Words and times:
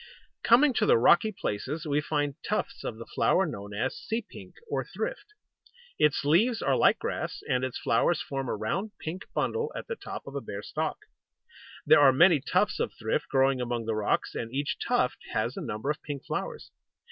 Coming 0.41 0.73
to 0.77 0.87
the 0.87 0.97
rocky 0.97 1.31
places, 1.31 1.85
we 1.85 2.01
find 2.01 2.33
tufts 2.43 2.83
of 2.83 2.97
the 2.97 3.05
flower 3.05 3.45
known 3.45 3.71
as 3.71 3.95
Sea 3.95 4.25
Pink 4.27 4.55
or 4.67 4.83
Thrift. 4.83 5.35
Its 5.99 6.25
leaves 6.25 6.59
are 6.59 6.75
like 6.75 6.97
grass, 6.97 7.43
and 7.47 7.63
its 7.63 7.77
flowers 7.77 8.19
form 8.19 8.49
a 8.49 8.55
round 8.55 8.97
pink 8.99 9.25
bundle 9.35 9.71
at 9.75 9.85
the 9.85 9.95
top 9.95 10.25
of 10.25 10.33
a 10.33 10.41
bare 10.41 10.63
stalk. 10.63 10.97
There 11.85 11.99
are 12.01 12.11
many 12.11 12.39
tufts 12.39 12.79
of 12.79 12.93
Thrift 12.97 13.27
growing 13.29 13.61
among 13.61 13.85
the 13.85 13.93
rocks; 13.93 14.33
and 14.33 14.51
each 14.51 14.77
tuft 14.83 15.17
has 15.33 15.55
a 15.55 15.61
number 15.61 15.91
of 15.91 16.01
pink 16.01 16.25
flowers. 16.25 16.71